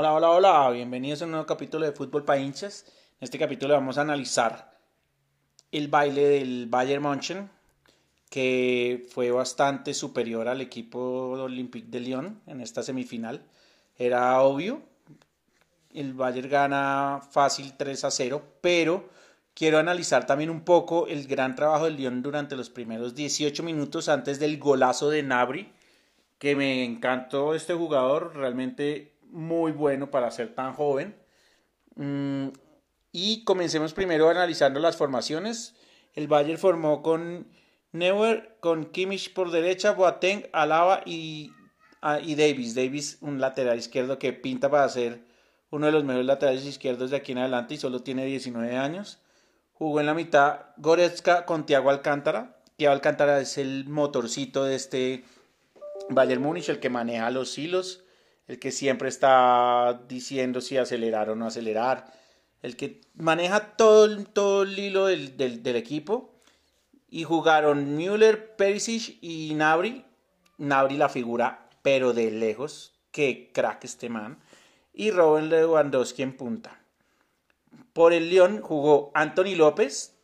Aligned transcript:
Hola, 0.00 0.12
hola, 0.12 0.30
hola, 0.30 0.70
bienvenidos 0.70 1.22
a 1.22 1.24
un 1.24 1.32
nuevo 1.32 1.44
capítulo 1.44 1.84
de 1.84 1.90
Fútbol 1.90 2.24
para 2.24 2.38
hinchas. 2.38 2.84
En 3.20 3.24
este 3.24 3.36
capítulo 3.36 3.74
vamos 3.74 3.98
a 3.98 4.02
analizar 4.02 4.78
el 5.72 5.88
baile 5.88 6.24
del 6.24 6.68
Bayern 6.68 7.02
München, 7.02 7.50
que 8.30 9.08
fue 9.10 9.32
bastante 9.32 9.94
superior 9.94 10.46
al 10.46 10.60
equipo 10.60 11.00
Olympique 11.30 11.88
de 11.90 11.98
Lyon 11.98 12.40
en 12.46 12.60
esta 12.60 12.84
semifinal. 12.84 13.42
Era 13.96 14.40
obvio, 14.40 14.82
el 15.92 16.14
Bayern 16.14 16.48
gana 16.48 17.20
fácil 17.32 17.74
3 17.76 18.04
a 18.04 18.12
0, 18.12 18.40
pero 18.60 19.08
quiero 19.52 19.78
analizar 19.78 20.26
también 20.26 20.50
un 20.50 20.60
poco 20.60 21.08
el 21.08 21.26
gran 21.26 21.56
trabajo 21.56 21.86
del 21.86 21.96
Lyon 21.96 22.22
durante 22.22 22.54
los 22.54 22.70
primeros 22.70 23.16
18 23.16 23.64
minutos 23.64 24.08
antes 24.08 24.38
del 24.38 24.60
golazo 24.60 25.10
de 25.10 25.24
Nabri, 25.24 25.72
que 26.38 26.54
me 26.54 26.84
encantó 26.84 27.52
este 27.52 27.74
jugador, 27.74 28.36
realmente 28.36 29.17
muy 29.30 29.72
bueno 29.72 30.10
para 30.10 30.30
ser 30.30 30.54
tan 30.54 30.72
joven. 30.72 31.16
Mm, 31.96 32.48
y 33.12 33.44
comencemos 33.44 33.94
primero 33.94 34.28
analizando 34.28 34.80
las 34.80 34.96
formaciones. 34.96 35.74
El 36.14 36.28
Bayern 36.28 36.58
formó 36.58 37.02
con 37.02 37.48
Neuer, 37.92 38.56
con 38.60 38.86
Kimmich 38.86 39.32
por 39.32 39.50
derecha, 39.50 39.92
Boateng, 39.92 40.48
Alaba 40.52 41.02
y, 41.04 41.52
ah, 42.02 42.20
y 42.20 42.34
Davis. 42.34 42.74
Davis, 42.74 43.18
un 43.20 43.40
lateral 43.40 43.78
izquierdo 43.78 44.18
que 44.18 44.32
pinta 44.32 44.70
para 44.70 44.88
ser 44.88 45.24
uno 45.70 45.86
de 45.86 45.92
los 45.92 46.04
mejores 46.04 46.26
laterales 46.26 46.64
izquierdos 46.64 47.10
de 47.10 47.16
aquí 47.16 47.32
en 47.32 47.38
adelante 47.38 47.74
y 47.74 47.78
solo 47.78 48.02
tiene 48.02 48.24
19 48.24 48.76
años. 48.76 49.20
Jugó 49.72 50.00
en 50.00 50.06
la 50.06 50.14
mitad 50.14 50.66
Goretzka 50.76 51.46
con 51.46 51.66
Thiago 51.66 51.90
Alcántara. 51.90 52.60
Thiago 52.76 52.94
Alcántara 52.94 53.40
es 53.40 53.58
el 53.58 53.86
motorcito 53.88 54.64
de 54.64 54.74
este 54.74 55.24
Bayern 56.10 56.42
Múnich, 56.42 56.68
el 56.68 56.80
que 56.80 56.90
maneja 56.90 57.30
los 57.30 57.58
hilos 57.58 58.04
el 58.48 58.58
que 58.58 58.72
siempre 58.72 59.08
está 59.08 60.02
diciendo 60.08 60.60
si 60.60 60.78
acelerar 60.78 61.30
o 61.30 61.36
no 61.36 61.46
acelerar, 61.46 62.12
el 62.62 62.76
que 62.76 63.02
maneja 63.14 63.76
todo, 63.76 64.24
todo 64.24 64.62
el 64.62 64.78
hilo 64.78 65.06
del, 65.06 65.36
del, 65.36 65.76
equipo. 65.76 66.34
Y 67.10 67.24
jugaron 67.24 67.96
Müller, 67.96 68.56
Perisic 68.56 69.18
y 69.22 69.54
Nabri. 69.54 70.04
Nabri 70.56 70.96
la 70.96 71.08
figura, 71.08 71.68
pero 71.82 72.12
de 72.12 72.30
lejos. 72.30 72.94
Qué 73.12 73.50
crack 73.54 73.84
este 73.84 74.08
man. 74.08 74.38
Y 74.92 75.10
Robin 75.10 75.48
Lewandowski 75.48 76.22
en 76.22 76.36
punta. 76.36 76.80
Por 77.92 78.12
el 78.12 78.28
León 78.30 78.60
jugó 78.60 79.10
Anthony 79.14 79.54
López, 79.56 80.16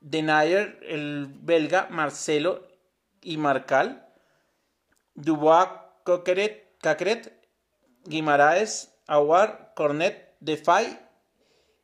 Denayer, 0.00 0.80
el 0.82 1.26
belga, 1.26 1.88
Marcelo 1.90 2.66
y 3.20 3.36
Marcal, 3.36 4.06
Dubois 5.14 5.68
Coqueret, 6.04 6.69
Cacret, 6.80 7.32
Guimaraes, 8.04 8.94
Aguar, 9.06 9.72
Cornet, 9.76 10.34
Defay 10.40 10.98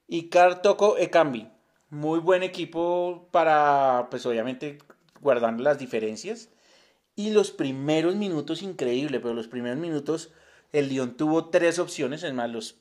y 0.06 0.28
Cartoco 0.28 0.96
Ekambi. 0.96 1.50
Muy 1.90 2.18
buen 2.18 2.42
equipo 2.42 3.28
para, 3.30 4.08
pues 4.10 4.24
obviamente, 4.26 4.78
guardando 5.20 5.62
las 5.62 5.78
diferencias. 5.78 6.48
Y 7.14 7.30
los 7.30 7.50
primeros 7.50 8.16
minutos, 8.16 8.62
increíble, 8.62 9.20
pero 9.20 9.34
los 9.34 9.48
primeros 9.48 9.78
minutos, 9.78 10.32
el 10.72 10.88
León 10.88 11.16
tuvo 11.16 11.50
tres 11.50 11.78
opciones, 11.78 12.22
es 12.22 12.34
más, 12.34 12.50
los, 12.50 12.76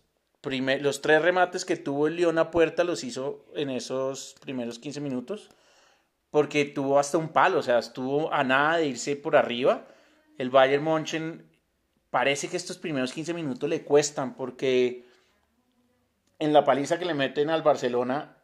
los 0.81 1.01
tres 1.01 1.21
remates 1.21 1.65
que 1.65 1.77
tuvo 1.77 2.07
el 2.07 2.17
León 2.17 2.37
a 2.37 2.51
puerta 2.51 2.83
los 2.83 3.03
hizo 3.03 3.45
en 3.55 3.69
esos 3.69 4.35
primeros 4.41 4.79
15 4.79 4.99
minutos, 5.01 5.49
porque 6.31 6.65
tuvo 6.65 6.99
hasta 6.99 7.17
un 7.17 7.29
palo, 7.29 7.59
o 7.59 7.63
sea, 7.63 7.79
estuvo 7.79 8.33
a 8.33 8.43
nada 8.43 8.77
de 8.77 8.87
irse 8.87 9.15
por 9.15 9.37
arriba. 9.37 9.87
El 10.37 10.49
Bayern 10.49 10.83
München 10.83 11.49
parece 12.09 12.47
que 12.47 12.57
estos 12.57 12.77
primeros 12.77 13.13
15 13.13 13.33
minutos 13.33 13.69
le 13.69 13.83
cuestan 13.83 14.35
porque 14.35 15.05
en 16.39 16.53
la 16.53 16.63
paliza 16.63 16.99
que 16.99 17.05
le 17.05 17.13
meten 17.13 17.49
al 17.49 17.61
Barcelona, 17.61 18.37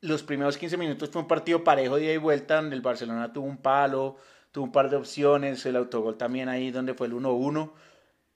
los 0.00 0.22
primeros 0.22 0.58
15 0.58 0.76
minutos 0.76 1.10
fue 1.10 1.22
un 1.22 1.28
partido 1.28 1.64
parejo 1.64 1.96
de 1.96 2.04
ida 2.04 2.12
y 2.12 2.18
vuelta 2.18 2.56
donde 2.56 2.76
el 2.76 2.82
Barcelona 2.82 3.32
tuvo 3.32 3.46
un 3.46 3.58
palo, 3.58 4.16
tuvo 4.52 4.64
un 4.64 4.72
par 4.72 4.90
de 4.90 4.96
opciones, 4.96 5.64
el 5.66 5.76
autogol 5.76 6.16
también 6.16 6.48
ahí 6.48 6.70
donde 6.70 6.94
fue 6.94 7.06
el 7.06 7.14
1-1. 7.14 7.72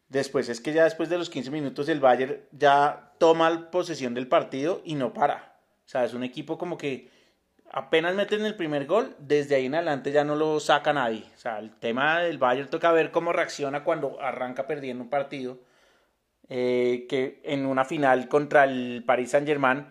Después 0.08 0.48
es 0.48 0.60
que 0.60 0.72
ya 0.72 0.84
después 0.84 1.08
de 1.08 1.18
los 1.18 1.30
15 1.30 1.50
minutos 1.50 1.88
el 1.88 2.00
Bayern 2.00 2.40
ya 2.50 3.14
toma 3.18 3.70
posesión 3.70 4.14
del 4.14 4.26
partido 4.26 4.82
y 4.84 4.94
no 4.94 5.12
para. 5.12 5.60
O 5.84 5.88
sea, 5.88 6.04
es 6.04 6.14
un 6.14 6.24
equipo 6.24 6.58
como 6.58 6.76
que 6.76 7.10
apenas 7.70 8.14
meten 8.14 8.44
el 8.44 8.56
primer 8.56 8.86
gol, 8.86 9.14
desde 9.18 9.54
ahí 9.54 9.66
en 9.66 9.74
adelante 9.74 10.12
ya 10.12 10.24
no 10.24 10.36
lo 10.36 10.60
saca 10.60 10.92
nadie. 10.92 11.24
O 11.34 11.38
sea, 11.38 11.58
el 11.58 11.70
tema 11.78 12.20
del 12.20 12.38
Bayern 12.38 12.68
toca 12.68 12.92
ver 12.92 13.10
cómo 13.10 13.32
reacciona 13.32 13.84
cuando 13.84 14.20
arranca 14.20 14.66
perdiendo 14.66 15.04
un 15.04 15.10
partido. 15.10 15.58
Eh, 16.52 17.06
que 17.08 17.40
en 17.44 17.64
una 17.64 17.84
final 17.84 18.26
contra 18.28 18.64
el 18.64 19.04
Paris 19.06 19.30
Saint 19.30 19.46
Germain, 19.46 19.86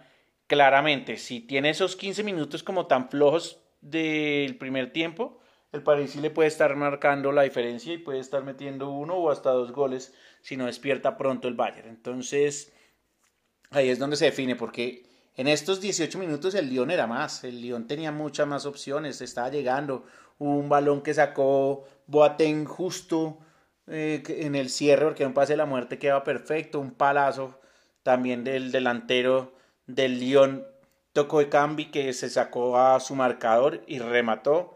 claramente, 0.45 1.15
si 1.15 1.39
tiene 1.39 1.69
esos 1.69 1.95
15 1.95 2.21
minutos 2.23 2.63
como 2.63 2.85
tan 2.85 3.09
flojos 3.09 3.61
del 3.79 4.57
primer 4.57 4.91
tiempo, 4.91 5.39
el 5.71 5.83
París 5.83 6.11
sí 6.11 6.19
le 6.19 6.31
puede 6.31 6.49
estar 6.49 6.75
marcando 6.75 7.31
la 7.31 7.43
diferencia 7.43 7.93
y 7.93 7.97
puede 7.97 8.19
estar 8.19 8.43
metiendo 8.43 8.89
uno 8.89 9.15
o 9.15 9.31
hasta 9.31 9.51
dos 9.51 9.71
goles 9.71 10.13
si 10.41 10.57
no 10.57 10.65
despierta 10.65 11.15
pronto 11.15 11.47
el 11.47 11.53
Bayern. 11.53 11.87
Entonces, 11.87 12.73
ahí 13.69 13.87
es 13.87 13.99
donde 13.99 14.17
se 14.17 14.25
define, 14.25 14.57
porque 14.57 15.08
en 15.39 15.47
estos 15.47 15.79
18 15.79 16.19
minutos 16.19 16.53
el 16.53 16.69
Lyon 16.69 16.91
era 16.91 17.07
más, 17.07 17.45
el 17.45 17.61
Lyon 17.61 17.87
tenía 17.87 18.11
muchas 18.11 18.45
más 18.45 18.65
opciones, 18.65 19.21
estaba 19.21 19.47
llegando, 19.47 20.03
un 20.37 20.67
balón 20.67 21.01
que 21.01 21.13
sacó 21.13 21.85
Boateng 22.07 22.65
justo 22.65 23.37
eh, 23.87 24.21
en 24.27 24.55
el 24.55 24.69
cierre 24.69 25.05
porque 25.05 25.25
un 25.25 25.33
pase 25.33 25.55
la 25.55 25.65
muerte 25.65 25.97
quedaba 25.97 26.25
perfecto, 26.25 26.81
un 26.81 26.91
palazo 26.91 27.57
también 28.03 28.43
del 28.43 28.73
delantero 28.73 29.53
del 29.87 30.19
Lyon 30.19 30.67
tocó 31.13 31.39
de 31.39 31.47
Cambi 31.47 31.85
que 31.85 32.11
se 32.11 32.29
sacó 32.29 32.77
a 32.77 32.99
su 32.99 33.15
marcador 33.15 33.81
y 33.87 33.99
remató, 33.99 34.75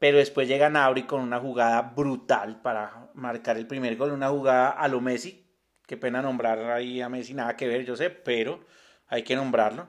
pero 0.00 0.18
después 0.18 0.48
llega 0.48 0.68
Nabri 0.68 1.04
con 1.04 1.20
una 1.20 1.38
jugada 1.38 1.80
brutal 1.80 2.60
para 2.60 3.08
marcar 3.14 3.56
el 3.56 3.68
primer 3.68 3.96
gol, 3.96 4.10
una 4.10 4.30
jugada 4.30 4.70
a 4.70 4.88
lo 4.88 5.00
Messi, 5.00 5.46
qué 5.86 5.96
pena 5.96 6.22
nombrar 6.22 6.58
ahí 6.72 7.00
a 7.00 7.08
Messi, 7.08 7.34
nada 7.34 7.56
que 7.56 7.68
ver, 7.68 7.84
yo 7.84 7.94
sé, 7.94 8.10
pero 8.10 8.64
hay 9.12 9.24
que 9.24 9.36
nombrarlo, 9.36 9.88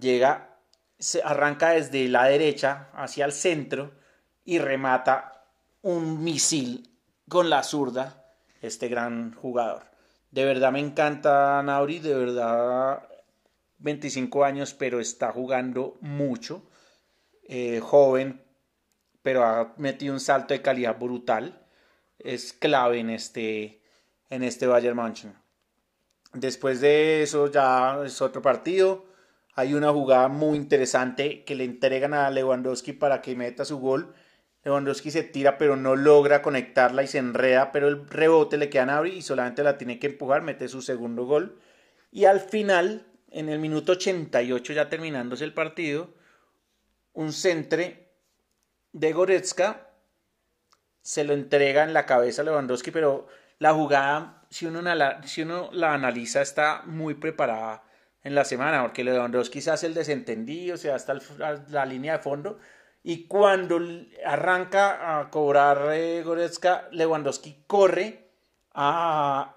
llega, 0.00 0.56
se 0.98 1.22
arranca 1.22 1.72
desde 1.72 2.08
la 2.08 2.24
derecha 2.24 2.88
hacia 2.94 3.26
el 3.26 3.32
centro 3.32 3.92
y 4.46 4.58
remata 4.58 5.44
un 5.82 6.24
misil 6.24 6.88
con 7.28 7.50
la 7.50 7.62
zurda, 7.62 8.24
este 8.62 8.88
gran 8.88 9.34
jugador. 9.34 9.82
De 10.30 10.46
verdad 10.46 10.72
me 10.72 10.80
encanta 10.80 11.62
Nauri, 11.62 11.98
de 11.98 12.14
verdad 12.14 13.06
25 13.76 14.42
años, 14.42 14.72
pero 14.72 15.00
está 15.00 15.30
jugando 15.30 15.98
mucho. 16.00 16.62
Eh, 17.46 17.80
joven, 17.80 18.42
pero 19.20 19.44
ha 19.44 19.74
metido 19.76 20.14
un 20.14 20.20
salto 20.20 20.54
de 20.54 20.62
calidad 20.62 20.98
brutal. 20.98 21.66
Es 22.18 22.54
clave 22.54 23.00
en 23.00 23.10
este, 23.10 23.82
en 24.30 24.42
este 24.42 24.66
Bayern 24.66 24.96
München. 24.96 25.43
Después 26.34 26.80
de 26.80 27.22
eso 27.22 27.50
ya 27.50 28.00
es 28.04 28.20
otro 28.20 28.42
partido. 28.42 29.06
Hay 29.54 29.74
una 29.74 29.92
jugada 29.92 30.28
muy 30.28 30.58
interesante 30.58 31.44
que 31.44 31.54
le 31.54 31.64
entregan 31.64 32.12
a 32.12 32.28
Lewandowski 32.30 32.92
para 32.92 33.22
que 33.22 33.36
meta 33.36 33.64
su 33.64 33.78
gol. 33.78 34.14
Lewandowski 34.64 35.12
se 35.12 35.22
tira 35.22 35.58
pero 35.58 35.76
no 35.76 35.94
logra 35.94 36.42
conectarla 36.42 37.04
y 37.04 37.06
se 37.06 37.18
enreda, 37.18 37.70
pero 37.70 37.86
el 37.86 38.08
rebote 38.08 38.56
le 38.56 38.68
queda 38.68 38.98
a 38.98 39.06
y 39.06 39.22
solamente 39.22 39.62
la 39.62 39.78
tiene 39.78 40.00
que 40.00 40.08
empujar, 40.08 40.42
mete 40.42 40.66
su 40.68 40.82
segundo 40.82 41.24
gol. 41.24 41.60
Y 42.10 42.24
al 42.24 42.40
final, 42.40 43.06
en 43.30 43.48
el 43.48 43.60
minuto 43.60 43.92
88 43.92 44.72
ya 44.72 44.88
terminándose 44.88 45.44
el 45.44 45.54
partido, 45.54 46.14
un 47.12 47.32
centre 47.32 48.08
de 48.92 49.12
Goretzka 49.12 49.90
se 51.00 51.22
lo 51.22 51.32
entrega 51.32 51.84
en 51.84 51.92
la 51.92 52.06
cabeza 52.06 52.42
a 52.42 52.44
Lewandowski, 52.44 52.90
pero 52.90 53.28
la 53.58 53.72
jugada 53.72 54.43
si 54.54 54.66
uno, 54.66 54.82
la, 55.72 55.94
analiza, 55.94 56.40
está 56.40 56.82
muy 56.86 57.14
preparada 57.14 57.82
en 58.22 58.36
la 58.36 58.44
semana, 58.44 58.82
porque 58.82 59.02
Lewandowski 59.02 59.60
se 59.60 59.72
hace 59.72 59.88
el 59.88 59.94
desentendido, 59.94 60.76
se 60.76 60.92
hasta 60.92 61.18
la 61.70 61.84
línea 61.84 62.18
de 62.18 62.22
fondo, 62.22 62.60
y 63.02 63.26
cuando 63.26 63.80
arranca 64.24 65.18
a 65.18 65.28
cobrar 65.28 65.88
eh, 65.92 66.22
Goretzka, 66.22 66.86
Lewandowski 66.92 67.64
corre 67.66 68.30
a, 68.72 69.56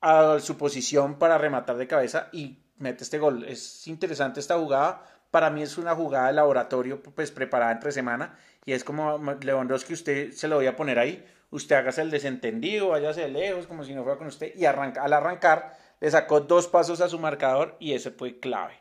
a 0.00 0.40
su 0.40 0.58
posición 0.58 1.16
para 1.16 1.38
rematar 1.38 1.76
de 1.76 1.86
cabeza 1.86 2.28
y 2.32 2.58
mete 2.78 3.04
este 3.04 3.20
gol. 3.20 3.44
Es 3.44 3.86
interesante 3.86 4.40
esta 4.40 4.58
jugada. 4.58 5.06
Para 5.30 5.48
mí 5.50 5.62
es 5.62 5.78
una 5.78 5.94
jugada 5.94 6.26
de 6.26 6.32
laboratorio 6.32 7.00
pues 7.00 7.30
preparada 7.30 7.70
entre 7.70 7.92
semana 7.92 8.36
y 8.64 8.72
es 8.72 8.82
como 8.82 9.16
Lewandowski 9.40 9.92
usted 9.94 10.32
se 10.32 10.48
lo 10.48 10.56
voy 10.56 10.66
a 10.66 10.76
poner 10.76 10.98
ahí 10.98 11.24
usted 11.50 11.76
hágase 11.76 12.02
el 12.02 12.10
desentendido, 12.10 12.88
váyase 12.88 13.28
lejos 13.28 13.66
como 13.66 13.84
si 13.84 13.94
no 13.94 14.02
fuera 14.02 14.18
con 14.18 14.26
usted 14.26 14.54
y 14.54 14.64
arranca, 14.64 15.02
al 15.02 15.12
arrancar 15.12 15.76
le 16.00 16.10
sacó 16.10 16.40
dos 16.40 16.68
pasos 16.68 17.00
a 17.00 17.08
su 17.08 17.18
marcador 17.18 17.76
y 17.78 17.92
ese 17.92 18.10
fue 18.10 18.38
clave. 18.38 18.80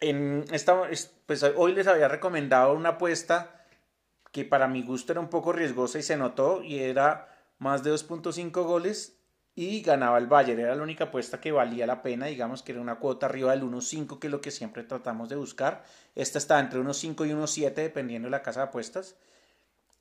En 0.00 0.44
pues 1.26 1.42
hoy 1.42 1.72
les 1.72 1.86
había 1.86 2.08
recomendado 2.08 2.74
una 2.74 2.90
apuesta 2.90 3.66
que 4.32 4.44
para 4.44 4.68
mi 4.68 4.82
gusto 4.82 5.12
era 5.12 5.20
un 5.20 5.28
poco 5.28 5.52
riesgosa 5.52 5.98
y 5.98 6.02
se 6.02 6.16
notó 6.16 6.62
y 6.62 6.78
era 6.78 7.28
más 7.58 7.82
de 7.82 7.92
2.5 7.92 8.50
goles 8.64 9.20
y 9.54 9.82
ganaba 9.82 10.18
el 10.18 10.26
Bayern. 10.26 10.60
Era 10.60 10.74
la 10.74 10.82
única 10.82 11.04
apuesta 11.04 11.40
que 11.40 11.52
valía 11.52 11.86
la 11.86 12.02
pena, 12.02 12.26
digamos 12.26 12.62
que 12.62 12.72
era 12.72 12.80
una 12.80 12.96
cuota 12.96 13.26
arriba 13.26 13.50
del 13.50 13.62
1.5, 13.62 14.18
que 14.18 14.28
es 14.28 14.30
lo 14.30 14.40
que 14.40 14.50
siempre 14.50 14.84
tratamos 14.84 15.28
de 15.28 15.36
buscar. 15.36 15.84
Esta 16.14 16.38
está 16.38 16.58
entre 16.60 16.80
1.5 16.80 17.26
y 17.26 17.32
1.7, 17.32 17.74
dependiendo 17.74 18.26
de 18.26 18.30
la 18.30 18.42
casa 18.42 18.60
de 18.60 18.66
apuestas. 18.66 19.16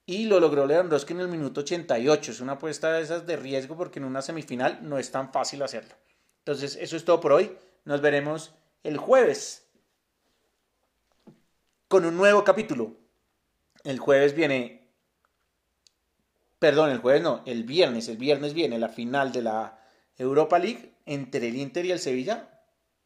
Y 0.09 0.25
lo 0.25 0.39
logró 0.39 0.65
Lewandowski 0.65 1.13
en 1.13 1.19
el 1.19 1.27
minuto 1.27 1.61
88. 1.61 2.31
Es 2.31 2.41
una 2.41 2.53
apuesta 2.53 2.94
de 2.94 3.03
esas 3.03 3.27
de 3.27 3.38
riesgo 3.38 3.77
porque 3.77 4.00
en 4.00 4.06
una 4.06 4.23
semifinal 4.23 4.79
no 4.81 4.97
es 4.97 5.11
tan 5.11 5.31
fácil 5.31 5.61
hacerlo. 5.61 5.94
Entonces, 6.39 6.79
eso 6.81 6.97
es 6.97 7.06
todo 7.06 7.19
por 7.19 7.31
hoy. 7.31 7.56
Nos 7.85 8.01
veremos 8.01 8.56
el 8.81 8.97
jueves 8.97 9.69
con 11.88 12.06
un 12.06 12.17
nuevo 12.17 12.44
capítulo. 12.44 12.95
El 13.83 14.00
jueves 14.00 14.33
viene 14.33 14.79
perdón, 16.57 16.89
el 16.89 16.97
jueves 16.97 17.21
no, 17.21 17.44
el 17.45 17.63
viernes, 17.63 18.07
el 18.09 18.17
viernes 18.17 18.56
viene 18.56 18.79
la 18.79 18.89
final 18.89 19.31
de 19.31 19.44
la 19.44 19.79
Europa 20.17 20.57
League 20.57 20.95
entre 21.06 21.50
el 21.50 21.56
Inter 21.56 21.85
y 21.85 21.91
el 21.91 22.00
Sevilla. 22.00 22.50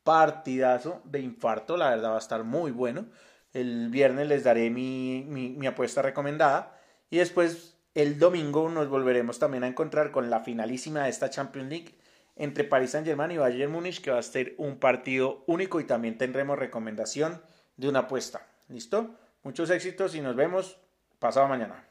Partidazo 0.05 1.01
de 1.03 1.19
infarto, 1.19 1.75
la 1.75 1.89
verdad 1.89 2.11
va 2.11 2.15
a 2.15 2.19
estar 2.19 2.45
muy 2.45 2.71
bueno. 2.71 3.07
El 3.51 3.89
viernes 3.89 4.25
les 4.29 4.45
daré 4.45 4.69
mi, 4.69 5.25
mi, 5.27 5.67
apuesta 5.67 6.01
recomendada. 6.01 6.79
Y 7.13 7.17
después 7.17 7.77
el 7.93 8.17
domingo 8.17 8.67
nos 8.69 8.89
volveremos 8.89 9.37
también 9.37 9.63
a 9.63 9.67
encontrar 9.67 10.09
con 10.09 10.31
la 10.31 10.39
finalísima 10.39 11.03
de 11.03 11.11
esta 11.11 11.29
Champions 11.29 11.69
League 11.69 11.95
entre 12.35 12.63
Paris 12.63 12.89
Saint 12.89 13.05
Germain 13.05 13.29
y 13.29 13.37
Bayern 13.37 13.71
Múnich, 13.71 14.01
que 14.01 14.09
va 14.09 14.17
a 14.17 14.23
ser 14.23 14.55
un 14.57 14.79
partido 14.79 15.43
único 15.45 15.79
y 15.79 15.83
también 15.83 16.17
tendremos 16.17 16.57
recomendación 16.57 17.39
de 17.77 17.87
una 17.87 17.99
apuesta. 17.99 18.47
¿Listo? 18.67 19.15
Muchos 19.43 19.69
éxitos 19.69 20.15
y 20.15 20.21
nos 20.21 20.35
vemos 20.35 20.79
pasado 21.19 21.47
mañana. 21.47 21.85